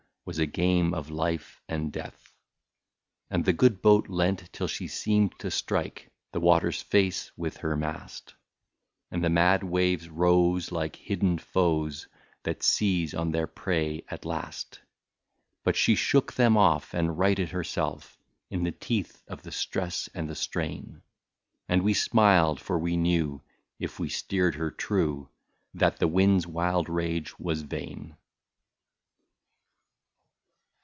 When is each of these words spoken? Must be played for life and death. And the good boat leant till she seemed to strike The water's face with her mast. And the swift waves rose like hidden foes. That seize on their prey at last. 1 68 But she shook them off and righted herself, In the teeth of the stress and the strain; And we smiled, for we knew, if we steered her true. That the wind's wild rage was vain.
Must 0.23 0.37
be 0.37 0.45
played 0.47 0.95
for 1.07 1.13
life 1.13 1.61
and 1.67 1.91
death. 1.91 2.35
And 3.31 3.43
the 3.43 3.51
good 3.53 3.81
boat 3.81 4.07
leant 4.07 4.53
till 4.53 4.67
she 4.67 4.87
seemed 4.87 5.37
to 5.39 5.49
strike 5.49 6.11
The 6.31 6.39
water's 6.39 6.79
face 6.79 7.31
with 7.35 7.57
her 7.57 7.75
mast. 7.75 8.35
And 9.09 9.23
the 9.23 9.29
swift 9.59 9.63
waves 9.63 10.07
rose 10.09 10.71
like 10.71 10.95
hidden 10.95 11.39
foes. 11.39 12.07
That 12.43 12.61
seize 12.61 13.15
on 13.15 13.31
their 13.31 13.47
prey 13.47 14.03
at 14.09 14.23
last. 14.23 14.77
1 14.77 14.81
68 14.81 14.85
But 15.63 15.75
she 15.75 15.95
shook 15.95 16.33
them 16.33 16.55
off 16.55 16.93
and 16.93 17.17
righted 17.17 17.49
herself, 17.49 18.19
In 18.51 18.63
the 18.63 18.71
teeth 18.71 19.23
of 19.27 19.41
the 19.41 19.51
stress 19.51 20.07
and 20.13 20.29
the 20.29 20.35
strain; 20.35 21.01
And 21.67 21.81
we 21.81 21.95
smiled, 21.95 22.59
for 22.61 22.77
we 22.77 22.95
knew, 22.95 23.41
if 23.79 23.99
we 23.99 24.07
steered 24.07 24.53
her 24.55 24.69
true. 24.69 25.29
That 25.73 25.97
the 25.97 26.07
wind's 26.07 26.45
wild 26.45 26.89
rage 26.89 27.37
was 27.39 27.63
vain. 27.63 28.15